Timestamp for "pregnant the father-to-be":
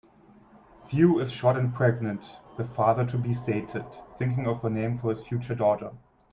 1.75-3.35